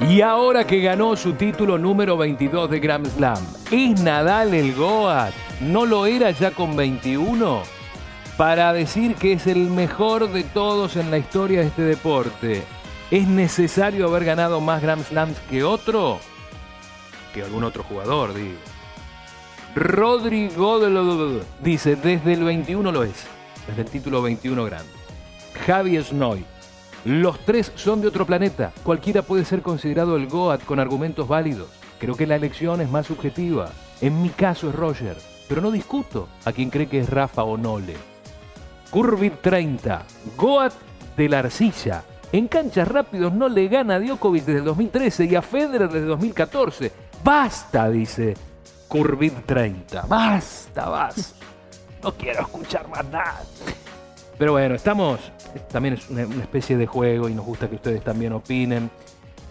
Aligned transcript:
Y 0.00 0.20
ahora 0.20 0.66
que 0.66 0.80
ganó 0.80 1.16
su 1.16 1.32
título 1.32 1.78
número 1.78 2.16
22 2.16 2.70
de 2.70 2.80
Grand 2.80 3.06
Slam, 3.06 3.42
¿es 3.70 4.00
Nadal 4.02 4.54
el 4.54 4.74
Goat? 4.74 5.32
¿No 5.60 5.86
lo 5.86 6.06
era 6.06 6.30
ya 6.30 6.50
con 6.50 6.76
21? 6.76 7.62
Para 8.36 8.72
decir 8.72 9.14
que 9.14 9.32
es 9.34 9.46
el 9.46 9.70
mejor 9.70 10.30
de 10.30 10.42
todos 10.42 10.96
en 10.96 11.10
la 11.10 11.18
historia 11.18 11.60
de 11.60 11.68
este 11.68 11.82
deporte, 11.82 12.64
¿es 13.10 13.26
necesario 13.28 14.08
haber 14.08 14.24
ganado 14.24 14.60
más 14.60 14.82
Grand 14.82 15.04
Slams 15.04 15.38
que 15.48 15.62
otro? 15.62 16.18
Que 17.32 17.42
algún 17.42 17.64
otro 17.64 17.82
jugador, 17.82 18.34
digo. 18.34 18.58
Rodrigo 19.74 20.80
dice, 21.60 21.96
desde 21.96 22.32
el 22.32 22.44
21 22.44 22.92
lo 22.92 23.02
es, 23.02 23.26
desde 23.66 23.82
el 23.82 23.88
título 23.90 24.22
21 24.22 24.64
grande. 24.64 24.90
Javi 25.66 26.00
Snoy, 26.02 26.44
los 27.04 27.38
tres 27.40 27.70
son 27.74 28.00
de 28.00 28.08
otro 28.08 28.24
planeta. 28.24 28.72
Cualquiera 28.82 29.22
puede 29.22 29.44
ser 29.44 29.60
considerado 29.60 30.16
el 30.16 30.26
Goat 30.26 30.64
con 30.64 30.80
argumentos 30.80 31.28
válidos. 31.28 31.68
Creo 31.98 32.16
que 32.16 32.26
la 32.26 32.36
elección 32.36 32.80
es 32.80 32.90
más 32.90 33.06
subjetiva. 33.06 33.70
En 34.00 34.22
mi 34.22 34.30
caso 34.30 34.70
es 34.70 34.74
Roger, 34.74 35.16
pero 35.48 35.60
no 35.60 35.70
discuto 35.70 36.28
a 36.44 36.52
quien 36.52 36.70
cree 36.70 36.88
que 36.88 37.00
es 37.00 37.10
Rafa 37.10 37.44
o 37.44 37.58
Nole. 37.58 37.96
Curvit 38.90 39.40
30, 39.42 40.02
Goat 40.36 40.72
de 41.16 41.28
la 41.28 41.40
arcilla. 41.40 42.04
En 42.32 42.48
canchas 42.48 42.88
rápidos 42.88 43.32
no 43.32 43.48
le 43.48 43.68
gana 43.68 43.96
a 43.96 44.00
Djokovic 44.00 44.44
desde 44.44 44.60
el 44.60 44.64
2013 44.64 45.24
y 45.26 45.34
a 45.34 45.42
Federer 45.42 45.88
desde 45.88 46.06
2014. 46.06 46.90
Basta, 47.22 47.90
dice 47.90 48.34
Curvit 48.88 49.44
30. 49.44 50.06
Basta, 50.08 50.88
basta. 50.88 51.44
No 52.02 52.12
quiero 52.14 52.40
escuchar 52.40 52.88
más 52.88 53.04
nada. 53.06 53.42
Pero 54.38 54.52
bueno, 54.52 54.74
estamos. 54.74 55.33
También 55.60 55.94
es 55.94 56.08
una, 56.10 56.26
una 56.26 56.42
especie 56.42 56.76
de 56.76 56.86
juego 56.86 57.28
y 57.28 57.34
nos 57.34 57.44
gusta 57.44 57.68
que 57.68 57.76
ustedes 57.76 58.02
también 58.02 58.32
opinen. 58.32 58.90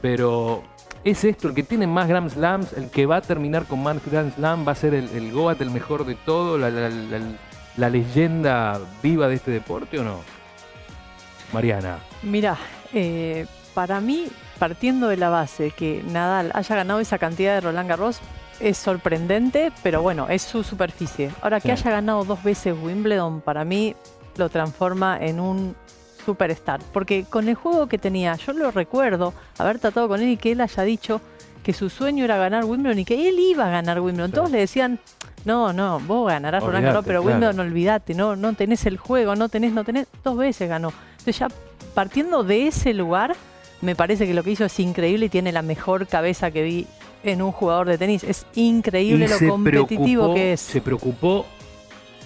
Pero 0.01 0.63
es 1.03 1.23
esto, 1.23 1.47
el 1.47 1.53
que 1.53 1.63
tiene 1.63 1.87
más 1.87 2.07
Grand 2.07 2.29
Slams, 2.29 2.73
el 2.73 2.89
que 2.89 3.05
va 3.05 3.17
a 3.17 3.21
terminar 3.21 3.65
con 3.65 3.81
más 3.83 3.97
Grand 4.05 4.33
Slam, 4.35 4.67
va 4.67 4.73
a 4.73 4.75
ser 4.75 4.93
el, 4.93 5.09
el 5.09 5.31
Goat, 5.31 5.61
el 5.61 5.69
mejor 5.71 6.05
de 6.05 6.15
todo, 6.15 6.57
la, 6.57 6.69
la- 6.69 6.89
la- 6.89 7.19
la 7.75 7.89
leyenda 7.89 8.79
viva 9.01 9.27
de 9.27 9.35
este 9.35 9.49
deporte 9.51 9.97
o 9.99 10.03
no? 10.03 10.19
Mariana. 11.51 11.97
Mira, 12.21 12.57
eh, 12.93 13.45
para 13.73 13.99
mí, 13.99 14.27
partiendo 14.59 15.07
de 15.07 15.17
la 15.17 15.29
base 15.29 15.71
que 15.71 16.03
Nadal 16.07 16.51
haya 16.53 16.75
ganado 16.75 16.99
esa 16.99 17.17
cantidad 17.17 17.55
de 17.55 17.61
Roland 17.61 17.89
Garros, 17.89 18.19
es 18.59 18.77
sorprendente, 18.77 19.71
pero 19.81 20.01
bueno, 20.01 20.27
es 20.29 20.41
su 20.43 20.63
superficie. 20.63 21.31
Ahora, 21.41 21.59
que 21.59 21.69
Sí. 21.75 21.81
haya 21.83 21.91
ganado 21.91 22.23
dos 22.23 22.43
veces 22.43 22.75
Wimbledon, 22.81 23.41
para 23.41 23.65
mí 23.65 23.95
lo 24.37 24.49
transforma 24.49 25.17
en 25.19 25.39
un 25.39 25.75
superstar. 26.25 26.81
Porque 26.91 27.25
con 27.29 27.47
el 27.49 27.55
juego 27.55 27.87
que 27.87 27.97
tenía, 27.97 28.35
yo 28.35 28.53
lo 28.53 28.71
recuerdo 28.71 29.33
haber 29.57 29.79
tratado 29.79 30.07
con 30.07 30.21
él 30.21 30.29
y 30.29 30.37
que 30.37 30.51
él 30.51 30.61
haya 30.61 30.83
dicho 30.83 31.21
que 31.63 31.73
su 31.73 31.89
sueño 31.89 32.25
era 32.25 32.37
ganar 32.37 32.65
Wimbledon 32.65 32.99
y 32.99 33.05
que 33.05 33.29
él 33.29 33.39
iba 33.39 33.67
a 33.67 33.69
ganar 33.69 33.99
Wimbledon. 33.99 34.31
Todos 34.31 34.51
le 34.51 34.59
decían, 34.59 34.99
no, 35.45 35.73
no, 35.73 35.99
vos 36.01 36.27
ganarás 36.27 36.63
Roland 36.63 36.85
Garros, 36.85 37.05
pero 37.05 37.21
claro. 37.21 37.33
Wimbledon 37.35 37.59
olvídate, 37.67 38.13
no, 38.13 38.35
no 38.35 38.53
tenés 38.53 38.85
el 38.85 38.97
juego, 38.97 39.35
no 39.35 39.49
tenés, 39.49 39.73
no 39.73 39.83
tenés, 39.83 40.07
dos 40.23 40.37
veces 40.37 40.69
ganó. 40.69 40.91
Entonces 41.11 41.39
ya 41.39 41.47
partiendo 41.93 42.43
de 42.43 42.67
ese 42.67 42.93
lugar, 42.93 43.35
me 43.81 43.95
parece 43.95 44.27
que 44.27 44.33
lo 44.33 44.43
que 44.43 44.51
hizo 44.51 44.65
es 44.65 44.79
increíble 44.79 45.27
y 45.27 45.29
tiene 45.29 45.51
la 45.51 45.61
mejor 45.61 46.07
cabeza 46.07 46.51
que 46.51 46.63
vi 46.63 46.87
en 47.23 47.41
un 47.41 47.51
jugador 47.51 47.87
de 47.87 47.97
tenis. 47.97 48.23
Es 48.23 48.45
increíble 48.55 49.25
Y 49.25 49.27
lo 49.27 49.49
competitivo 49.49 50.33
que 50.33 50.53
es. 50.53 50.61
Se 50.61 50.81
preocupó 50.81 51.45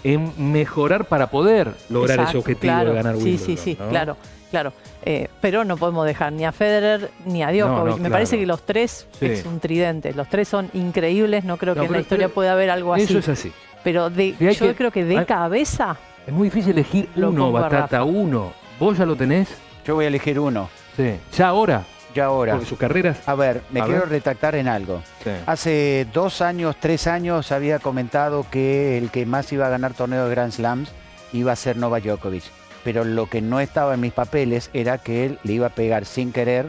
en 0.04 0.32
mejorar 0.52 1.06
para 1.06 1.28
poder 1.28 1.72
lograr 1.90 2.20
ese 2.22 2.38
objetivo 2.38 2.74
claro. 2.74 2.90
de 2.90 2.96
ganar 2.96 3.16
Wimbledon. 3.16 3.40
Sí, 3.46 3.58
sí, 3.58 3.76
sí, 3.76 3.78
¿no? 3.80 3.90
claro, 3.90 4.18
claro. 4.52 4.74
Eh, 5.04 5.28
pero 5.42 5.64
no 5.66 5.78
podemos 5.78 6.06
dejar 6.06 6.34
ni 6.34 6.46
a 6.46 6.52
Federer 6.52 7.12
ni 7.26 7.44
a 7.44 7.52
Djokovic. 7.52 7.70
No, 7.70 7.86
no, 7.86 7.92
Me 7.94 7.98
claro. 8.00 8.12
parece 8.14 8.38
que 8.38 8.46
los 8.46 8.62
tres 8.64 9.08
Sí. 9.20 9.26
es 9.26 9.46
un 9.46 9.60
tridente. 9.60 10.14
Los 10.14 10.28
tres 10.30 10.48
son 10.48 10.70
increíbles. 10.74 11.44
No 11.46 11.58
creo 11.58 11.76
No, 11.76 11.82
que 11.82 11.88
en 11.88 11.94
la 11.94 12.00
historia 12.02 12.30
pueda 12.30 12.54
haber 12.54 12.70
algo 12.70 12.94
así. 12.94 13.04
Eso 13.04 13.20
es 13.20 13.30
así. 13.30 13.52
Pero 13.84 14.10
de, 14.10 14.36
yo 14.40 14.68
que- 14.68 14.76
creo 14.76 14.92
que 14.92 15.06
de 15.06 15.20
hay- 15.20 15.26
cabeza, 15.26 15.96
Es 16.26 16.34
muy 16.34 16.48
difícil 16.50 16.74
elegir 16.74 17.08
uno, 17.16 17.52
Batata, 17.54 17.80
Rafa. 17.82 18.04
uno. 18.04 18.52
¿Vos 18.80 18.98
ya 18.98 19.06
lo 19.06 19.16
tenés? 19.16 19.48
Yo 19.86 19.96
voy 19.96 20.06
a 20.06 20.08
elegir 20.10 20.38
uno. 20.40 20.70
Sí. 20.98 21.14
¿Ya 21.38 21.48
ahora? 21.48 21.84
Ya 22.18 22.26
ahora. 22.26 22.54
Porque 22.54 22.68
sus 22.68 22.80
carreras... 22.80 23.18
A 23.28 23.36
ver, 23.36 23.62
me 23.72 23.80
A 23.82 23.86
quiero 23.86 24.02
ver. 24.02 24.10
retractar 24.10 24.56
en 24.56 24.68
algo. 24.68 25.04
Sí. 25.24 25.30
Hace 25.46 26.08
dos 26.14 26.42
años, 26.42 26.76
tres 26.80 27.06
años, 27.08 27.52
había 27.52 27.78
comentado 27.80 28.46
que 28.50 28.98
el 28.98 29.12
que 29.12 29.26
más 29.26 29.52
iba 29.54 29.68
a 29.68 29.70
ganar 29.70 29.94
torneo 29.94 30.26
de 30.26 30.32
Grand 30.32 30.52
Slams 30.52 30.90
iba 31.34 31.52
a 31.52 31.56
ser 31.56 31.78
Novak 31.78 32.04
Djokovic. 32.04 32.44
Pero 32.84 33.04
lo 33.04 33.28
que 33.30 33.42
no 33.42 33.60
estaba 33.60 33.94
en 33.94 34.00
mis 34.02 34.14
papeles 34.14 34.70
era 34.74 34.98
que 34.98 35.26
él 35.26 35.40
le 35.44 35.54
iba 35.54 35.68
a 35.68 35.70
pegar 35.72 36.06
sin 36.06 36.32
querer 36.32 36.68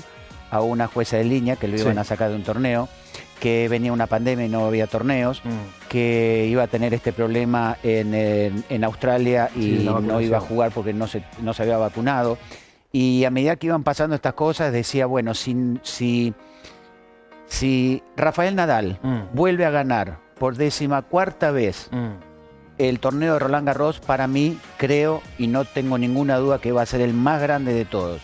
a 0.51 0.61
una 0.61 0.87
jueza 0.87 1.17
de 1.17 1.25
línea 1.25 1.57
que 1.57 1.69
lo 1.69 1.77
Sí. 1.79 1.85
iban 1.85 1.99
a 1.99 2.05
sacar 2.05 2.29
de 2.31 2.37
un 2.37 2.43
torneo, 2.43 2.89
que 3.41 3.69
venía 3.69 3.93
una 3.93 4.07
pandemia 4.09 4.47
y 4.47 4.49
no 4.49 4.67
había 4.67 4.87
torneos, 4.87 5.41
Mm. 5.45 5.89
que 5.89 6.47
iba 6.51 6.65
a 6.65 6.67
tener 6.67 6.93
este 6.93 7.13
problema 7.13 7.77
en, 7.83 8.13
en- 8.15 8.65
en 8.69 8.85
Australia 8.85 9.49
y 9.55 9.61
Sí, 9.79 9.89
no 10.03 10.21
iba 10.21 10.39
a 10.39 10.41
jugar 10.41 10.73
porque 10.73 10.93
no 10.93 11.07
se, 11.07 11.23
no 11.41 11.55
se 11.55 11.63
había 11.63 11.79
vacunado. 11.79 12.37
Y 12.93 13.25
a 13.25 13.31
medida 13.31 13.57
que 13.57 13.67
iban 13.67 13.85
pasando 13.85 14.15
estas 14.17 14.33
cosas, 14.35 14.73
decía, 14.73 15.07
bueno, 15.07 15.35
si, 15.35 15.79
si, 15.83 16.33
si 17.47 18.03
Rafael 18.17 18.55
Nadal 18.57 18.99
Mm. 19.03 19.35
vuelve 19.35 19.65
a 19.67 19.71
ganar 19.71 20.19
por 20.39 20.57
décima 20.57 21.03
cuarta 21.03 21.51
vez 21.51 21.89
Mm. 21.93 22.13
el 22.79 23.01
torneo 23.01 23.35
de 23.35 23.39
Roland 23.41 23.67
Garros, 23.67 24.01
para 24.01 24.27
mí 24.27 24.57
creo 24.77 25.21
y 25.37 25.49
no 25.49 25.65
tengo 25.65 25.99
ninguna 25.99 26.37
duda 26.37 26.61
que 26.61 26.73
va 26.73 26.83
a 26.83 26.87
ser 26.87 27.01
el 27.01 27.13
más 27.13 27.43
grande 27.43 27.73
de 27.75 27.85
todos. 27.85 28.21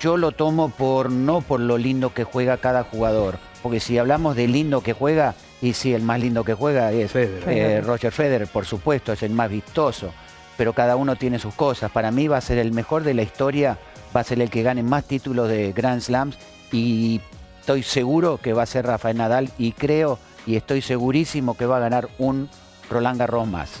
Yo 0.00 0.16
lo 0.16 0.32
tomo 0.32 0.68
por 0.68 1.10
no 1.10 1.40
por 1.40 1.60
lo 1.60 1.78
lindo 1.78 2.12
que 2.12 2.24
juega 2.24 2.58
cada 2.58 2.82
jugador, 2.84 3.38
porque 3.62 3.80
si 3.80 3.96
hablamos 3.96 4.36
de 4.36 4.46
lindo 4.46 4.82
que 4.82 4.92
juega, 4.92 5.34
y 5.62 5.72
sí, 5.72 5.94
el 5.94 6.02
más 6.02 6.20
lindo 6.20 6.44
que 6.44 6.52
juega 6.54 6.92
es 6.92 7.10
Federer. 7.12 7.48
eh, 7.48 7.80
Roger 7.80 8.12
Federer, 8.12 8.46
por 8.48 8.66
supuesto, 8.66 9.12
es 9.12 9.22
el 9.22 9.30
más 9.32 9.48
vistoso, 9.48 10.12
pero 10.58 10.74
cada 10.74 10.96
uno 10.96 11.16
tiene 11.16 11.38
sus 11.38 11.54
cosas. 11.54 11.90
Para 11.90 12.10
mí 12.10 12.28
va 12.28 12.36
a 12.36 12.40
ser 12.42 12.58
el 12.58 12.72
mejor 12.72 13.02
de 13.04 13.14
la 13.14 13.22
historia, 13.22 13.78
va 14.14 14.20
a 14.20 14.24
ser 14.24 14.40
el 14.40 14.50
que 14.50 14.62
gane 14.62 14.82
más 14.82 15.04
títulos 15.04 15.48
de 15.48 15.72
Grand 15.72 16.00
Slams 16.00 16.36
y 16.72 17.20
estoy 17.60 17.82
seguro 17.82 18.38
que 18.38 18.52
va 18.52 18.62
a 18.62 18.66
ser 18.66 18.86
Rafael 18.86 19.16
Nadal 19.16 19.50
y 19.58 19.72
creo 19.72 20.18
y 20.46 20.56
estoy 20.56 20.82
segurísimo 20.82 21.56
que 21.56 21.66
va 21.66 21.78
a 21.78 21.80
ganar 21.80 22.08
un 22.18 22.48
Roland 22.90 23.18
Garros 23.18 23.46
más. 23.48 23.80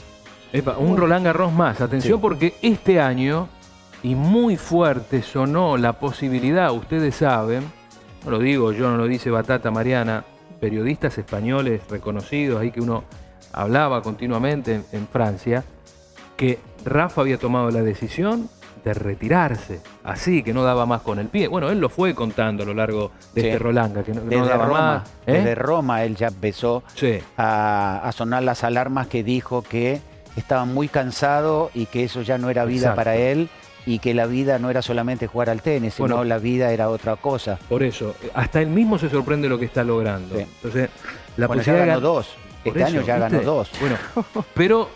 Epa, 0.52 0.78
un 0.78 0.96
Roland 0.96 1.24
Garros 1.26 1.52
más. 1.52 1.80
Atención 1.80 2.18
Sí. 2.18 2.22
porque 2.22 2.54
este 2.62 3.00
año, 3.00 3.48
y 4.02 4.14
muy 4.14 4.56
fuerte, 4.56 5.22
sonó 5.22 5.76
la 5.76 5.94
posibilidad, 5.94 6.72
ustedes 6.72 7.16
saben, 7.16 7.64
no 8.24 8.30
lo 8.30 8.38
digo 8.38 8.72
yo, 8.72 8.90
no 8.90 8.96
lo 8.96 9.06
dice 9.06 9.30
Batata 9.30 9.70
Mariana, 9.70 10.24
periodistas 10.60 11.18
españoles 11.18 11.82
reconocidos 11.90 12.60
ahí 12.62 12.70
que 12.70 12.80
uno 12.80 13.04
hablaba 13.52 14.00
continuamente 14.02 14.74
en, 14.76 14.84
en 14.92 15.06
Francia, 15.08 15.64
que 16.36 16.58
Rafa 16.84 17.20
había 17.20 17.38
tomado 17.38 17.70
la 17.70 17.82
decisión 17.82 18.48
de 18.84 18.94
retirarse, 18.94 19.80
así 20.04 20.42
que 20.42 20.52
no 20.52 20.62
daba 20.62 20.84
más 20.86 21.00
con 21.02 21.18
el 21.18 21.28
pie. 21.28 21.48
Bueno, 21.48 21.70
él 21.70 21.80
lo 21.80 21.88
fue 21.88 22.14
contando 22.14 22.62
a 22.64 22.66
lo 22.66 22.74
largo 22.74 23.10
de 23.34 23.40
Sí. 23.40 23.46
este 23.48 23.58
Rolanga, 23.58 24.02
que 24.02 24.12
no, 24.12 24.20
no 24.20 24.28
Desde 24.30 24.46
daba 24.48 24.66
Roma, 24.66 24.80
más. 24.80 25.08
¿eh? 25.26 25.32
desde 25.32 25.54
Roma 25.54 26.04
él 26.04 26.16
ya 26.16 26.28
empezó 26.28 26.82
Sí. 26.94 27.18
a, 27.36 28.00
a 28.04 28.12
sonar 28.12 28.42
las 28.42 28.62
alarmas 28.62 29.06
que 29.06 29.22
dijo 29.24 29.62
que 29.62 30.00
estaba 30.36 30.64
muy 30.66 30.88
cansado 30.88 31.70
y 31.74 31.86
que 31.86 32.04
eso 32.04 32.22
ya 32.22 32.36
no 32.38 32.50
era 32.50 32.64
vida 32.64 32.88
Exacto. 32.88 32.96
para 32.96 33.16
él 33.16 33.48
y 33.86 33.98
que 34.00 34.14
la 34.14 34.26
vida 34.26 34.58
no 34.58 34.68
era 34.70 34.82
solamente 34.82 35.26
jugar 35.26 35.48
al 35.50 35.62
tenis, 35.62 35.94
sino 35.94 36.08
Bueno. 36.16 36.24
la 36.24 36.38
vida 36.38 36.70
era 36.72 36.88
otra 36.90 37.16
cosa. 37.16 37.58
Por 37.68 37.82
eso, 37.82 38.14
hasta 38.34 38.60
él 38.60 38.68
mismo 38.68 38.98
se 38.98 39.08
sorprende 39.10 39.48
lo 39.48 39.58
que 39.58 39.64
está 39.66 39.84
logrando. 39.84 40.36
Sí. 40.36 40.42
Entonces, 40.42 40.90
la 41.36 41.46
bueno, 41.46 41.62
ya 41.62 41.72
posibilidad 41.72 41.84
de 41.84 41.86
ganó 41.86 42.00
gan- 42.00 42.02
dos. 42.14 42.28
Este 42.64 42.78
eso, 42.80 42.88
año 42.88 43.00
ya 43.02 43.18
ganó 43.18 43.40
dos. 43.42 43.70
Bueno, 43.80 43.96
pero 44.54 44.88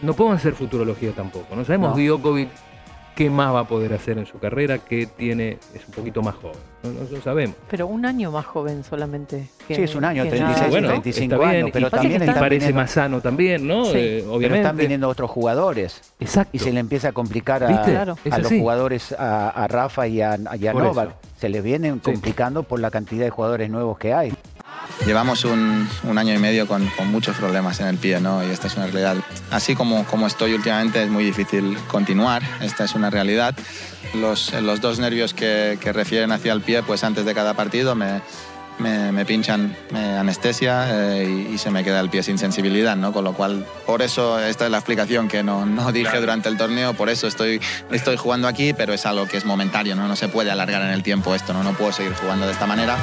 no 0.00 0.14
podemos 0.14 0.38
hacer 0.38 0.54
futurología 0.54 1.12
tampoco. 1.12 1.54
No 1.56 1.64
sabemos 1.64 1.96
No. 1.96 2.02
Djokovic 2.02 2.48
qué 3.18 3.28
más 3.30 3.52
va 3.52 3.60
a 3.60 3.64
poder 3.66 3.92
hacer 3.94 4.16
en 4.16 4.26
su 4.26 4.38
carrera, 4.38 4.78
que 4.78 5.06
tiene, 5.06 5.58
es 5.74 5.84
un 5.88 5.92
poquito 5.92 6.22
más 6.22 6.36
joven. 6.36 6.56
No, 6.84 6.90
no 6.92 7.00
lo 7.10 7.20
sabemos. 7.20 7.56
pero 7.68 7.88
un 7.88 8.06
año 8.06 8.30
más 8.30 8.46
joven 8.46 8.84
solamente. 8.84 9.48
que- 9.66 9.74
Sí, 9.74 9.82
es 9.82 9.96
un 9.96 10.04
año, 10.04 10.22
que 10.22 10.28
36 10.30 10.56
Nadal. 10.56 10.68
y 10.68 10.70
bueno, 10.70 10.88
35 10.88 11.34
está 11.34 11.44
bien, 11.50 11.56
años, 11.64 11.70
pero 11.72 11.86
y- 11.88 11.90
también 11.90 12.22
están 12.22 12.34
parece 12.38 12.58
viniendo- 12.66 12.80
más 12.80 12.90
sano 12.92 13.20
también, 13.20 13.66
¿no? 13.66 13.84
Sí. 13.86 13.90
Eh, 13.96 14.24
Pero 14.38 14.54
están 14.54 14.76
viniendo 14.76 15.08
otros 15.08 15.28
jugadores 15.32 16.12
Exacto. 16.20 16.50
y 16.56 16.60
se 16.60 16.72
le 16.72 16.78
empieza 16.78 17.08
a 17.08 17.12
complicar 17.12 17.64
a, 17.64 18.04
los 18.38 18.48
jugadores, 18.48 19.10
a, 19.18 19.48
a 19.50 19.66
Rafa 19.66 20.06
y 20.06 20.22
a, 20.22 20.38
y 20.56 20.68
a 20.68 20.72
Por 20.72 20.84
Novak. 20.84 21.08
eso. 21.08 21.16
Se 21.38 21.48
les 21.48 21.62
vienen 21.64 21.98
complicando 21.98 22.62
por 22.62 22.78
la 22.78 22.92
cantidad 22.92 23.24
de 23.24 23.30
jugadores 23.30 23.68
nuevos 23.68 23.98
que 23.98 24.14
hay. 24.14 24.32
Llevamos 25.08 25.46
un, 25.46 25.88
un 26.02 26.18
año 26.18 26.34
y 26.34 26.38
medio 26.38 26.66
con, 26.66 26.86
con 26.88 27.10
muchos 27.10 27.34
problemas 27.36 27.80
en 27.80 27.86
el 27.86 27.96
pie, 27.96 28.20
¿no? 28.20 28.46
Y 28.46 28.50
esta 28.50 28.66
es 28.66 28.76
una 28.76 28.88
realidad. 28.88 29.16
Así 29.50 29.74
como, 29.74 30.04
como 30.04 30.26
estoy 30.26 30.52
últimamente 30.52 31.02
es 31.02 31.08
muy 31.08 31.24
difícil 31.24 31.78
continuar, 31.88 32.42
esta 32.60 32.84
es 32.84 32.94
una 32.94 33.08
realidad. 33.08 33.54
Los, 34.12 34.52
los 34.52 34.82
dos 34.82 34.98
nervios 34.98 35.32
que, 35.32 35.78
que 35.80 35.94
refieren 35.94 36.30
hacia 36.30 36.52
el 36.52 36.60
pie, 36.60 36.82
pues 36.82 37.04
antes 37.04 37.24
de 37.24 37.32
cada 37.32 37.54
partido 37.54 37.94
me, 37.94 38.20
me, 38.78 39.10
me 39.10 39.24
pinchan 39.24 39.74
me 39.92 40.18
anestesia 40.18 40.84
eh, 40.90 41.46
y, 41.48 41.54
y 41.54 41.58
se 41.58 41.70
me 41.70 41.82
queda 41.82 42.00
el 42.00 42.10
pie 42.10 42.22
sin 42.22 42.36
sensibilidad, 42.36 42.94
¿no? 42.94 43.14
Con 43.14 43.24
lo 43.24 43.32
cual, 43.32 43.64
por 43.86 44.02
eso 44.02 44.38
esta 44.38 44.66
es 44.66 44.70
la 44.70 44.76
explicación 44.76 45.26
que 45.26 45.42
no, 45.42 45.64
no 45.64 45.90
dije 45.90 46.20
durante 46.20 46.50
el 46.50 46.58
torneo, 46.58 46.92
por 46.92 47.08
eso 47.08 47.26
estoy, 47.26 47.62
estoy 47.90 48.18
jugando 48.18 48.46
aquí, 48.46 48.74
pero 48.74 48.92
es 48.92 49.06
algo 49.06 49.26
que 49.26 49.38
es 49.38 49.46
momentario, 49.46 49.96
¿no? 49.96 50.06
No 50.06 50.16
se 50.16 50.28
puede 50.28 50.50
alargar 50.50 50.82
en 50.82 50.90
el 50.90 51.02
tiempo 51.02 51.34
esto, 51.34 51.54
¿no? 51.54 51.62
No 51.62 51.72
puedo 51.72 51.92
seguir 51.92 52.12
jugando 52.12 52.44
de 52.44 52.52
esta 52.52 52.66
manera. 52.66 52.98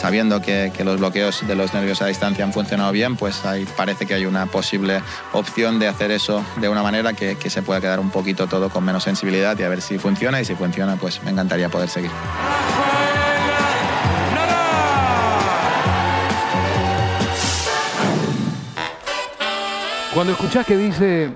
Sabiendo 0.00 0.40
que, 0.40 0.72
que, 0.74 0.82
los 0.82 0.98
bloqueos 0.98 1.46
de 1.46 1.54
los 1.54 1.74
nervios 1.74 2.00
a 2.00 2.06
distancia 2.06 2.42
han 2.42 2.54
funcionado 2.54 2.90
bien, 2.90 3.16
pues 3.16 3.42
parece 3.76 4.06
que 4.06 4.14
hay 4.14 4.24
una 4.24 4.46
posible 4.46 5.02
opción 5.32 5.78
de 5.78 5.88
hacer 5.88 6.10
eso 6.10 6.42
de 6.56 6.70
una 6.70 6.82
manera 6.82 7.12
que, 7.12 7.36
que 7.36 7.50
se 7.50 7.60
pueda 7.60 7.82
quedar 7.82 8.00
un 8.00 8.08
poquito 8.08 8.46
todo 8.46 8.70
con 8.70 8.82
menos 8.82 9.04
sensibilidad 9.04 9.58
y 9.58 9.62
a 9.62 9.68
ver 9.68 9.82
si 9.82 9.98
funciona 9.98 10.40
y 10.40 10.46
si 10.46 10.54
funciona 10.54 10.96
pues 10.96 11.22
me 11.22 11.30
encantaría 11.30 11.68
poder 11.68 11.90
seguir. 11.90 12.10
Cuando 20.14 20.32
escuchás 20.32 20.64
que 20.64 20.76
dice 20.78 21.30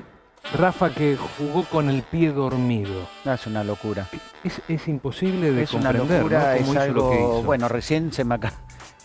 Rafa 0.52 0.90
que 0.90 1.16
jugó 1.38 1.64
con 1.64 1.88
el 1.88 2.02
pie 2.02 2.30
dormido. 2.30 3.08
Es 3.24 3.46
una 3.46 3.64
locura. 3.64 4.08
Es, 4.44 4.60
es 4.68 4.86
imposible 4.88 5.50
de 5.52 5.62
es 5.64 5.72
una 5.72 5.92
locura, 5.92 6.54
¿no? 6.60 6.60
Es 6.60 6.66
lo 6.68 6.72
que 6.74 6.78
algo. 6.78 7.14
hizo. 7.14 7.42
Bueno, 7.42 7.68
recién 7.68 8.12
se 8.12 8.24
me 8.24 8.34
acá. 8.36 8.52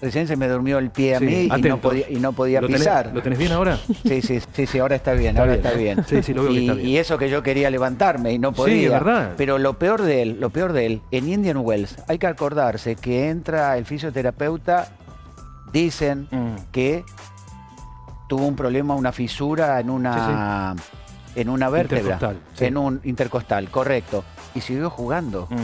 Recién 0.02 0.28
se 0.28 0.38
me 0.38 0.48
durmió 0.48 0.78
el 0.78 0.92
pie 0.92 1.16
a 1.16 1.20
Sí, 1.20 1.26
mí 1.26 1.50
y 1.54 1.62
no 1.64 1.78
podía, 1.82 2.10
y 2.10 2.16
no 2.20 2.32
podía 2.32 2.62
¿Lo 2.62 2.68
tenés, 2.68 2.82
pisar. 2.84 3.12
¿Lo 3.14 3.22
tenés 3.22 3.38
bien 3.40 3.52
ahora? 3.52 3.78
Sí, 4.06 4.22
sí, 4.22 4.40
sí, 4.54 4.66
sí, 4.66 4.80
ahora 4.80 4.96
está 4.96 5.12
bien, 5.14 5.32
Está 5.32 5.42
ahora 5.42 5.54
bien, 5.56 5.66
está 5.66 5.78
bien. 5.78 6.06
Sí, 6.08 6.24
sí, 6.24 6.34
lo 6.34 6.44
veo 6.44 6.52
que 6.54 6.58
y, 6.60 6.62
está 6.68 6.74
bien. 6.76 6.88
y 6.88 6.98
eso 6.98 7.18
que 7.18 7.30
yo 7.30 7.44
quería 7.44 7.70
levantarme 7.70 8.32
y 8.32 8.40
no 8.40 8.54
podía. 8.54 8.92
verdad. 8.92 9.34
Pero 9.36 9.58
lo 9.58 9.78
peor 9.78 10.02
de 10.04 10.22
él, 10.22 10.38
lo 10.40 10.52
peor 10.52 10.72
de 10.72 10.86
él, 10.86 11.02
en 11.12 11.28
Indian 11.28 11.58
Wells 11.58 11.98
hay 12.08 12.18
que 12.18 12.28
acordarse 12.28 12.96
que 12.96 13.28
entra 13.30 13.78
el 13.78 13.86
fisioterapeuta, 13.86 14.88
dicen 15.74 16.28
Mm. 16.32 16.72
que 16.72 17.04
tuvo 18.30 18.46
un 18.46 18.56
problema, 18.56 18.94
una 18.96 19.12
fisura 19.12 19.80
en 19.82 19.90
una 19.90 20.76
en 21.36 21.50
una 21.50 21.70
vértebra, 21.70 22.14
Intercostal, 22.16 22.38
sí. 22.54 22.66
en 22.66 22.78
un 22.78 23.02
intercostal, 23.04 23.70
correcto. 23.70 24.24
Y 24.56 24.62
siguió 24.62 24.90
jugando. 24.90 25.48
Mm. 25.50 25.58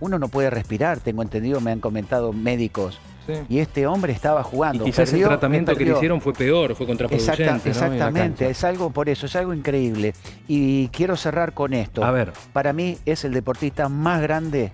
Uno 0.00 0.18
no 0.18 0.28
puede 0.28 0.50
respirar, 0.50 1.00
tengo 1.00 1.22
entendido, 1.22 1.60
me 1.60 1.70
han 1.72 1.80
comentado 1.80 2.32
médicos. 2.32 2.98
Sí. 3.26 3.32
Y 3.48 3.58
este 3.58 3.86
hombre 3.88 4.12
estaba 4.12 4.42
Y 4.42 4.44
jugando. 4.44 4.84
quizás 4.84 5.10
perdió, 5.10 5.26
el 5.26 5.30
tratamiento 5.30 5.74
que 5.74 5.84
le 5.84 5.92
hicieron 5.94 6.20
fue 6.20 6.32
peor, 6.32 6.74
fue 6.76 6.86
contraproducente. 6.86 7.68
Exactamente, 7.68 8.48
es 8.48 8.62
algo 8.62 8.90
por 8.90 9.08
eso, 9.08 9.26
es 9.26 9.34
algo 9.34 9.52
increíble. 9.52 10.14
Y 10.46 10.88
quiero 10.88 11.16
cerrar 11.16 11.52
con 11.52 11.72
esto. 11.74 12.04
A 12.04 12.10
ver, 12.12 12.32
Para 12.52 12.72
mí 12.72 12.98
es 13.04 13.24
el 13.24 13.32
deportista 13.32 13.88
más 13.88 14.20
grande, 14.22 14.70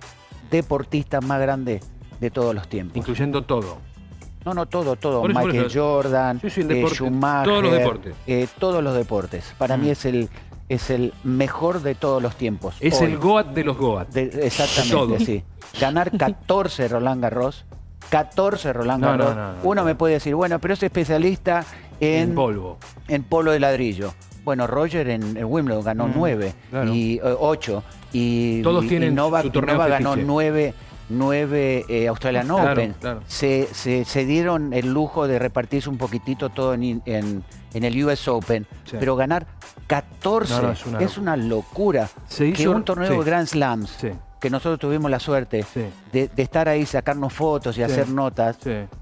deportista 0.51 1.19
más 1.21 1.39
grande 1.39 1.79
de 2.19 2.29
todos 2.29 2.53
los 2.53 2.67
tiempos. 2.67 2.97
incluyendo 2.97 3.43
todo. 3.43 3.77
No, 4.45 4.53
no, 4.53 4.65
todo, 4.65 4.95
todo. 4.95 5.21
Por 5.21 5.31
eso, 5.31 5.39
por 5.39 5.47
Michael 5.51 5.65
eso. 5.67 5.79
Jordan, 5.81 6.41
eh, 6.43 6.85
Schumacher, 6.89 7.45
todos 7.49 7.63
los 7.63 7.71
deportes. 7.73 8.15
eh, 8.27 8.47
todos 8.59 8.83
los 8.83 8.95
deportes. 8.95 9.53
Para 9.57 9.77
Mm. 9.77 9.81
mí 9.81 9.89
es 9.89 10.05
el, 10.05 10.29
es 10.69 10.89
el 10.89 11.13
mejor 11.23 11.81
de 11.81 11.95
todos 11.95 12.21
los 12.21 12.35
tiempos. 12.35 12.75
Es 12.79 12.99
Hoy. 13.01 13.07
el 13.11 13.17
Goat 13.17 13.47
de 13.47 13.63
los 13.63 13.77
Goat. 13.77 14.09
De- 14.09 14.45
exactamente, 14.45 14.95
Todo. 14.95 15.19
sí. 15.19 15.43
Ganar 15.79 16.11
14 16.17 16.87
Roland 16.87 17.21
Garros. 17.21 17.65
14 18.09 18.73
Roland 18.73 19.01
no, 19.01 19.07
Garros. 19.09 19.35
no, 19.35 19.51
no. 19.53 19.57
Uno 19.63 19.83
me 19.83 19.95
puede 19.95 20.15
decir, 20.15 20.35
bueno, 20.35 20.59
pero 20.59 20.73
es 20.73 20.83
especialista 20.83 21.65
En 21.99 22.29
en, 22.29 22.35
polvo. 22.35 22.77
en 23.07 23.23
polo 23.23 23.51
de 23.51 23.59
ladrillo. 23.59 24.13
Bueno, 24.43 24.67
Roger 24.67 25.07
en, 25.09 25.37
en 25.37 25.45
Wimbledon 25.45 25.83
ganó 25.85 26.07
Mm, 26.09 26.13
9 26.15 26.53
claro. 26.69 26.93
y 26.93 27.19
8. 27.23 27.81
y, 28.11 28.61
Todos 28.61 28.83
y- 28.83 28.89
tienen 28.89 29.13
y 29.13 29.15
Novak, 29.15 29.43
su 29.43 29.49
torneo 29.51 29.75
Novak 29.75 29.89
ganó 29.89 30.09
fetiche. 30.11 30.27
9 30.27 30.73
nueve 31.09 31.85
eh, 31.87 32.07
Australian 32.07 32.47
Claro, 32.47 32.71
Open. 32.73 32.95
claro. 32.99 33.21
Se, 33.27 33.67
se- 33.73 34.05
se 34.05 34.25
dieron 34.25 34.73
el 34.73 34.91
lujo 34.93 35.27
de 35.27 35.39
repartirse 35.39 35.89
un 35.89 35.97
poquitito 35.97 36.49
todo 36.49 36.73
en, 36.73 37.01
en- 37.05 37.43
en 37.73 37.83
el 37.83 38.03
US 38.05 38.27
Open, 38.27 38.65
Sí. 38.85 38.97
pero 38.99 39.15
ganar 39.15 39.45
14 39.87 40.53
No, 40.53 40.61
no, 40.61 40.71
es 40.71 40.85
es, 41.11 41.17
una 41.17 41.35
locura. 41.35 42.09
Se 42.27 42.51
que 42.53 42.63
hizo- 42.63 42.71
un 42.71 42.83
torneo 42.83 43.11
sí. 43.11 43.17
de 43.17 43.23
Grand 43.23 43.47
Slams, 43.47 43.89
Sí, 43.99 44.09
que 44.39 44.49
nosotros 44.49 44.79
tuvimos 44.79 45.09
la 45.09 45.19
suerte 45.19 45.65
de, 46.11 46.27
de 46.27 46.41
estar 46.43 46.67
ahí, 46.69 46.85
sacarnos 46.85 47.33
fotos 47.33 47.77
y 47.77 47.83
hacer 47.83 48.09
notas, 48.09 48.57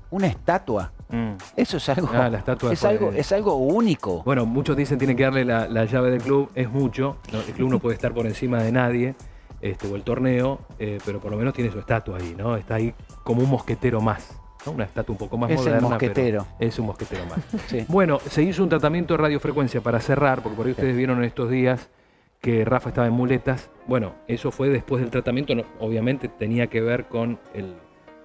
una 0.09 0.27
estatua. 0.27 0.91
Mm. 1.09 1.31
Eso 1.57 1.75
es 1.77 1.89
algo, 1.89 2.09
Ah, 2.13 2.29
la 2.29 2.37
estatua 2.37 2.71
es 2.71 2.85
algo, 2.85 3.11
es 3.11 3.31
algo 3.33 3.55
único. 3.55 4.23
Bueno, 4.23 4.45
muchos 4.45 4.77
dicen 4.77 4.97
tienen 4.97 5.17
que 5.17 5.23
darle 5.23 5.43
la, 5.43 5.67
la 5.67 5.83
llave 5.83 6.09
del 6.09 6.21
club, 6.21 6.49
es 6.55 6.69
mucho. 6.69 7.17
¿no? 7.33 7.39
El 7.39 7.53
club 7.53 7.69
no 7.69 7.79
puede 7.79 7.95
estar 7.95 8.13
por 8.13 8.25
encima 8.25 8.63
de 8.63 8.71
nadie, 8.71 9.15
este, 9.61 9.87
o 9.87 9.95
el 9.95 10.03
torneo, 10.03 10.59
eh, 10.79 10.97
pero 11.05 11.19
por 11.19 11.31
lo 11.31 11.37
menos 11.37 11.53
tiene 11.53 11.71
su 11.71 11.79
estatua 11.79 12.17
ahí, 12.17 12.33
¿no? 12.37 12.55
Está 12.57 12.75
ahí 12.75 12.93
como 13.23 13.41
un 13.43 13.49
mosquetero 13.49 14.01
más, 14.01 14.37
¿no? 14.65 14.71
Una 14.73 14.85
estatua 14.85 15.13
un 15.13 15.19
poco 15.19 15.37
más 15.37 15.51
Es 15.51 15.57
moderna. 15.57 15.81
mosquetero. 15.81 16.45
pero 16.57 16.67
Es 16.69 16.79
un 16.79 16.85
mosquetero 16.87 17.25
más. 17.25 17.39
Sí. 17.67 17.85
Bueno, 17.87 18.19
se 18.19 18.41
hizo 18.43 18.63
un 18.63 18.69
tratamiento 18.69 19.13
de 19.13 19.17
radiofrecuencia 19.19 19.81
para 19.81 19.99
cerrar, 19.99 20.41
porque 20.41 20.55
por 20.57 20.65
ahí 20.65 20.71
ustedes 20.71 20.95
vieron 20.95 21.19
en 21.19 21.25
estos 21.25 21.49
días 21.49 21.89
que 22.41 22.65
Rafa 22.65 22.89
estaba 22.89 23.05
en 23.07 23.13
muletas. 23.13 23.69
Bueno, 23.87 24.13
eso 24.27 24.51
fue 24.51 24.69
después 24.69 25.01
del 25.01 25.11
tratamiento, 25.11 25.53
no- 25.53 25.63
obviamente 25.79 26.27
tenía 26.27 26.67
que 26.67 26.81
ver 26.81 27.05
con 27.05 27.37
el- 27.53 27.75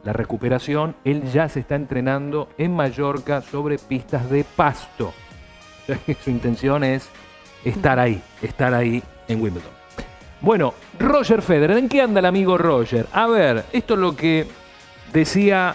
la 0.04 0.12
recuperación. 0.14 0.94
Él 1.04 1.22
ya 1.32 1.48
se 1.50 1.60
está 1.60 1.74
entrenando 1.74 2.48
en 2.56 2.72
Mallorca 2.74 3.42
sobre 3.42 3.76
pistas 3.78 4.30
de 4.30 4.44
pasto. 4.44 5.12
O 5.82 5.86
sea 5.86 5.98
que 5.98 6.14
su 6.14 6.30
intención 6.30 6.82
es 6.82 7.08
estar 7.64 7.98
ahí, 8.00 8.20
estar 8.42 8.74
ahí 8.74 9.02
en 9.28 9.40
Wimbledon. 9.40 9.70
Bueno, 10.40 10.74
Roger 10.98 11.40
Federer, 11.40 11.78
¿en 11.78 11.88
qué 11.88 12.02
anda 12.02 12.20
el 12.20 12.26
amigo 12.26 12.58
Roger? 12.58 13.06
A 13.12 13.26
ver, 13.26 13.64
esto 13.72 13.94
es 13.94 14.00
lo 14.00 14.14
que 14.14 14.46
decía 15.12 15.74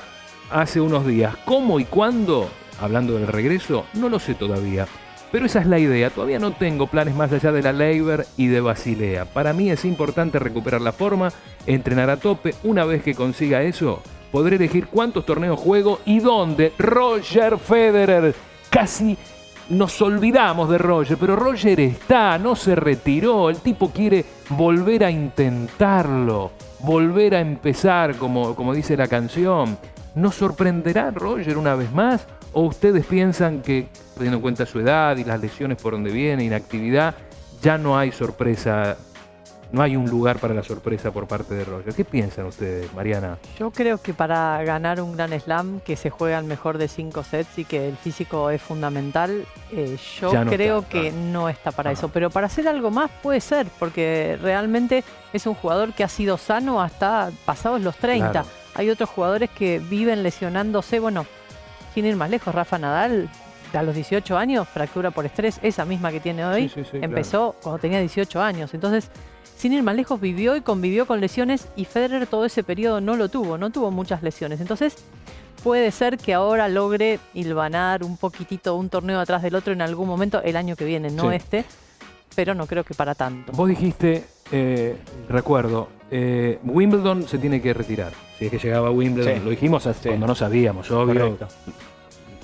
hace 0.52 0.80
unos 0.80 1.06
días. 1.06 1.36
¿Cómo 1.46 1.80
y 1.80 1.86
cuándo? 1.86 2.48
Hablando 2.80 3.13
del 3.13 3.28
regreso, 3.28 3.86
no 3.94 4.08
lo 4.08 4.19
sé 4.19 4.36
todavía. 4.36 4.88
Pero 5.31 5.46
esa 5.46 5.62
es 5.62 5.68
la 5.68 5.80
idea. 5.80 6.10
Todavía 6.10 6.40
no 6.40 6.52
tengo 6.52 6.88
planes 6.88 7.16
más 7.16 7.31
allá 7.31 7.52
de 7.52 7.63
la 7.63 7.74
Leiber 7.74 8.25
y 8.38 8.48
de 8.48 8.62
Basilea. 8.62 9.25
Para 9.25 9.54
mí 9.54 9.72
es 9.72 9.86
importante 9.86 10.40
recuperar 10.40 10.81
la 10.81 10.92
forma, 10.92 11.31
entrenar 11.66 12.10
a 12.10 12.18
tope. 12.18 12.54
Una 12.63 12.86
vez 12.86 13.02
que 13.02 13.16
consiga 13.16 13.63
eso, 13.63 14.02
podré 14.31 14.58
elegir 14.58 14.88
cuántos 14.88 15.25
torneos 15.25 15.60
juego 15.60 16.02
y 16.06 16.19
dónde. 16.19 16.74
Roger 16.78 17.58
Federer. 17.58 18.36
Casi 18.69 19.18
nos 19.71 20.01
olvidamos 20.01 20.69
de 20.69 20.77
Roger, 20.77 21.18
pero 21.18 21.35
Roger 21.35 21.79
está, 21.79 22.38
no 22.38 22.56
se 22.56 22.75
retiró. 22.75 23.50
El 23.50 23.57
tipo 23.57 23.89
quiere 23.89 24.25
volver 24.50 25.05
a 25.05 25.12
intentarlo, 25.12 26.51
volver 26.79 27.36
a 27.36 27.39
empezar, 27.39 28.15
como, 28.17 28.55
como 28.55 28.74
dice 28.74 28.98
la 28.98 29.07
canción. 29.07 29.77
¿Nos 30.13 30.36
sorprenderá 30.36 31.12
Roger 31.12 31.57
una 31.57 31.75
vez 31.75 31.91
más? 31.91 32.27
¿O 32.53 32.63
ustedes 32.63 33.05
piensan 33.05 33.62
que, 33.62 33.88
teniendo 34.15 34.38
en 34.38 34.41
cuenta 34.41 34.65
su 34.65 34.79
edad 34.79 35.15
y 35.15 35.24
las 35.24 35.39
lesiones 35.39 35.81
por 35.81 35.93
donde 35.93 36.12
viene, 36.12 36.43
inactividad, 36.43 37.15
ya 37.62 37.77
no 37.77 37.98
hay 37.98 38.12
sorpresa, 38.12 38.98
no 39.72 39.82
hay 39.82 39.96
un 39.96 40.10
lugar 40.10 40.40
para 40.40 40.54
la 40.54 40.63
sorpresa 40.63 41.12
por 41.12 41.28
parte 41.28 41.54
de 41.54 41.63
Roger? 41.63 41.94
¿Qué 41.94 42.06
piensan 42.06 42.46
ustedes, 42.46 42.94
Mariana? 42.94 43.38
Yo 43.58 43.72
creo 43.72 44.01
que 44.01 44.13
para 44.13 44.62
ganar 44.63 45.01
un 45.01 45.16
gran 45.16 45.32
slam, 45.40 45.80
que 45.82 45.96
se 45.96 46.10
juegan 46.10 46.48
mejor 46.48 46.78
de 46.78 46.88
cinco 46.88 47.24
sets 47.24 47.58
y 47.58 47.66
que 47.66 47.90
el 47.90 47.98
físico 47.98 48.50
es 48.50 48.62
fundamental, 48.62 49.46
eh, 49.72 49.98
yo 50.20 50.34
no 50.34 50.51
creo 50.51 50.80
está, 50.80 50.90
que 50.90 51.10
ah. 51.10 51.13
no 51.32 51.50
está 51.50 51.72
para 51.72 51.92
eso. 51.92 52.10
Pero 52.10 52.30
para 52.30 52.48
hacer 52.48 52.68
algo 52.68 52.92
más 52.92 53.10
puede 53.22 53.42
ser, 53.42 53.68
porque 53.80 54.38
realmente 54.42 55.04
es 55.34 55.46
un 55.48 55.54
jugador 55.54 55.94
que 55.94 56.04
ha 56.04 56.10
sido 56.10 56.38
sano 56.38 56.82
hasta 56.82 57.32
pasados 57.46 57.82
los 57.82 57.96
30. 57.98 58.32
Claro. 58.32 58.48
Hay 58.75 58.90
otros 58.90 59.10
jugadores 59.10 59.50
que 59.50 59.80
viven 59.80 60.24
lesionándose, 60.24 61.00
bueno, 61.00 61.25
sin 61.94 62.06
ir 62.06 62.16
más 62.16 62.30
lejos, 62.30 62.54
Rafa 62.54 62.78
Nadal, 62.78 63.30
a 63.74 63.84
los 63.84 63.96
18 63.96 64.38
años, 64.38 64.68
fractura 64.68 65.12
por 65.12 65.25
estrés, 65.25 65.60
esa 65.63 65.86
misma 65.86 66.12
que 66.12 66.20
tiene 66.20 66.46
hoy, 66.46 66.70
Sí, 66.70 66.82
sí, 66.84 66.90
sí, 66.92 66.98
empezó 67.01 67.56
cuando 67.62 67.80
tenía 67.80 68.00
18 68.00 68.42
años. 68.42 68.74
Entonces, 68.74 69.10
sin 69.58 69.74
ir 69.74 69.84
más 69.84 69.96
lejos, 69.96 70.20
vivió 70.20 70.56
y 70.56 70.62
convivió 70.62 71.06
con 71.06 71.20
lesiones 71.22 71.68
y 71.75 71.86
Federer 71.86 72.28
todo 72.28 72.46
ese 72.46 72.63
periodo 72.63 73.00
no 73.01 73.16
lo 73.16 73.30
tuvo, 73.30 73.58
no 73.58 73.70
tuvo 73.70 73.92
muchas 73.92 74.24
lesiones. 74.24 74.60
Entonces, 74.62 74.96
puede 75.63 75.92
ser 75.92 76.18
que 76.18 76.34
ahora 76.34 76.68
logre 76.68 77.20
hilvanar 77.34 78.04
un 78.04 78.18
poquitito 78.18 78.75
un 78.75 78.90
torneo 78.90 79.20
atrás 79.20 79.42
del 79.44 79.56
otro 79.56 79.72
en 79.74 79.82
algún 79.82 80.08
momento 80.08 80.42
el 80.42 80.56
año 80.58 80.75
que 80.75 80.86
viene, 80.86 81.10
no 81.12 81.30
Sí. 81.30 81.36
este, 81.36 81.66
pero 82.36 82.56
no 82.56 82.66
creo 82.66 82.84
que 82.84 82.94
para 82.96 83.13
tanto. 83.13 83.51
Vos 83.51 83.70
dijiste, 83.70 84.24
eh, 84.51 84.98
recuerdo, 85.30 85.90
eh, 86.10 86.60
Wimbledon 86.63 87.28
se 87.28 87.38
tiene 87.38 87.62
que 87.62 87.74
retirar. 87.74 88.12
Si 88.40 88.46
es 88.46 88.51
que 88.51 88.58
llegaba 88.58 88.88
a 88.88 88.92
Wimbledon, 88.92 89.36
Sí. 89.36 89.42
lo 89.44 89.50
dijimos 89.51 89.86
hasta 89.86 90.04
Sí. 90.04 90.10
cuando 90.10 90.25
no 90.28 90.34
sabíamos, 90.36 90.90
obvio, 90.90 91.38
Correcto. 91.38 91.48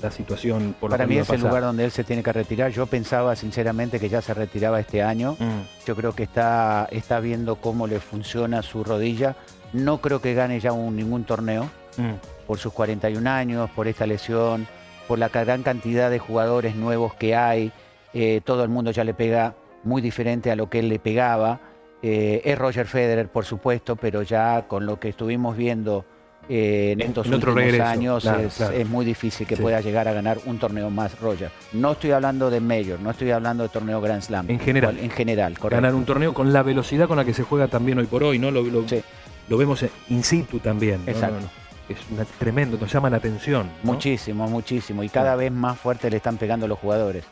La 0.02 0.10
situación 0.10 0.74
por 0.78 0.90
Para 0.90 1.06
mí 1.06 1.18
es 1.18 1.28
el 1.30 1.40
lugar 1.40 1.62
donde 1.62 1.84
él 1.84 1.90
se 1.90 2.04
tiene 2.04 2.22
que 2.22 2.32
retirar. 2.32 2.70
Yo 2.70 2.86
pensaba 2.86 3.34
sinceramente 3.34 3.98
que 3.98 4.08
ya 4.08 4.22
se 4.22 4.32
retiraba 4.34 4.78
este 4.80 5.02
año. 5.02 5.36
Mm, 5.38 5.86
Yo 5.86 5.96
creo 5.96 6.14
que 6.14 6.22
está, 6.22 6.86
está 6.90 7.18
viendo 7.20 7.56
cómo 7.56 7.86
le 7.86 7.98
funciona 8.00 8.62
su 8.62 8.84
rodilla. 8.84 9.34
No 9.72 10.00
creo 10.00 10.20
que 10.20 10.34
gane 10.34 10.60
ya 10.60 10.72
un- 10.72 10.96
ningún 10.96 11.24
torneo 11.24 11.64
mm. 11.96 12.46
por 12.46 12.58
sus 12.58 12.72
41 12.72 13.26
años, 13.28 13.68
por 13.70 13.88
esta 13.88 14.06
lesión, 14.06 14.66
por 15.08 15.18
la 15.18 15.28
gran 15.28 15.62
cantidad 15.62 16.10
de 16.10 16.18
jugadores 16.18 16.74
nuevos 16.76 17.14
que 17.14 17.34
hay. 17.34 17.72
eh, 18.14 18.40
todo 18.44 18.62
el 18.62 18.68
mundo 18.70 18.90
ya 18.90 19.04
le 19.04 19.12
pega 19.14 19.54
muy 19.84 20.00
diferente 20.00 20.50
a 20.50 20.56
lo 20.56 20.70
que 20.70 20.78
él 20.78 20.88
le 20.88 20.98
pegaba. 20.98 21.60
Eh, 22.02 22.40
es 22.44 22.56
Roger 22.58 22.86
Federer, 22.86 23.28
por 23.28 23.44
supuesto, 23.44 23.96
pero 23.96 24.22
ya 24.22 24.66
con 24.68 24.86
lo 24.86 24.98
que 24.98 25.08
estuvimos 25.10 25.56
viendo 25.56 26.04
eh, 26.48 26.92
en 26.92 27.00
estos 27.02 27.26
en 27.26 27.34
últimos 27.34 27.54
regreso, 27.54 27.84
años 27.84 28.22
claro, 28.22 28.40
es, 28.40 28.54
claro. 28.54 28.74
es 28.76 28.88
muy 28.88 29.04
difícil 29.04 29.46
que 29.46 29.56
Sí. 29.56 29.62
pueda 29.62 29.80
llegar 29.80 30.08
a 30.08 30.12
ganar 30.12 30.38
un 30.46 30.58
torneo 30.58 30.90
más 30.90 31.18
Roger. 31.20 31.50
No 31.72 31.92
estoy 31.92 32.12
hablando 32.12 32.50
de 32.50 32.60
Major, 32.60 32.98
no 33.00 33.10
estoy 33.10 33.30
hablando 33.30 33.62
de 33.64 33.68
torneo 33.68 34.00
Grand 34.00 34.22
Slam. 34.22 34.46
En 34.50 34.58
general. 34.60 34.98
En 34.98 35.10
general, 35.10 35.58
correcto. 35.58 35.76
Ganar 35.82 35.94
un 35.94 36.04
torneo 36.04 36.32
con 36.34 36.52
la 36.52 36.62
velocidad 36.62 37.06
con 37.08 37.16
la 37.16 37.24
que 37.24 37.34
se 37.34 37.42
juega 37.42 37.68
también 37.68 37.98
hoy 37.98 38.06
por 38.06 38.22
hoy, 38.22 38.38
¿no? 38.38 38.50
Lo, 38.50 38.62
lo- 38.62 38.88
Sí. 38.88 39.02
lo 39.48 39.56
vemos 39.56 39.82
en- 39.82 39.90
in 40.08 40.24
situ 40.24 40.58
también. 40.60 41.04
¿no? 41.04 41.12
Exacto. 41.12 41.36
No, 41.36 41.40
no. 41.42 41.48
Es 41.88 41.98
una- 42.10 42.24
tremendo, 42.38 42.76
nos 42.78 42.92
llama 42.92 43.08
la 43.10 43.16
atención. 43.16 43.68
Muchísimo, 43.82 44.46
muchísimo. 44.48 45.02
Y 45.02 45.08
cada 45.08 45.36
vez 45.36 45.50
más 45.50 45.78
fuerte 45.78 46.10
le 46.10 46.18
están 46.18 46.36
pegando 46.36 46.68
los 46.68 46.78
jugadores. 46.78 47.24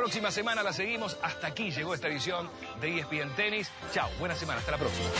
Próxima 0.00 0.30
semana 0.30 0.62
la 0.62 0.72
seguimos. 0.72 1.18
Hasta 1.20 1.48
aquí 1.48 1.70
llegó 1.70 1.92
esta 1.92 2.08
edición 2.08 2.48
de 2.80 3.00
ESPN 3.00 3.36
Tenis. 3.36 3.70
Chao, 3.92 4.08
buena 4.18 4.34
semana. 4.34 4.60
Hasta 4.60 4.72
la 4.72 4.78
próxima. 4.78 5.10